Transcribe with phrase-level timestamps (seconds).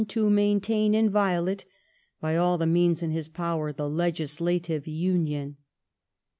[0.07, 1.63] to maintain inviolate"
[2.21, 5.57] by all the means in his power the legislative Union.